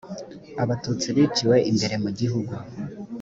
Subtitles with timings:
[0.63, 2.53] abatutsi biciwe imbere mugihugu.